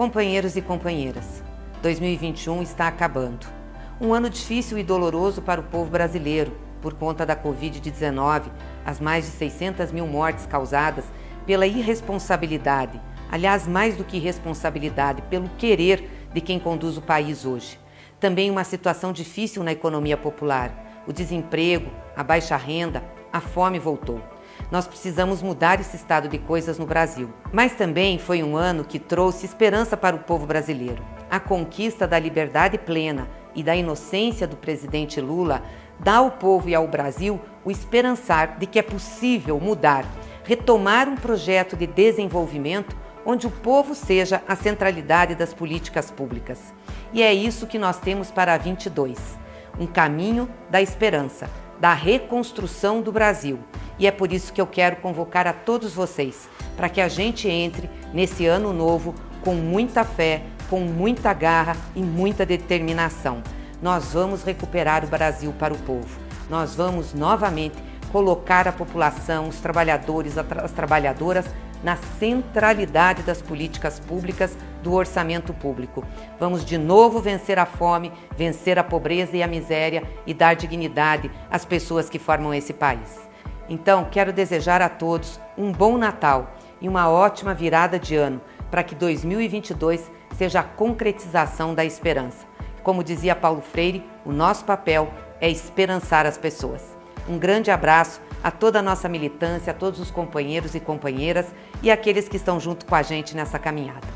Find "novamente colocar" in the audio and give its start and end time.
67.12-68.66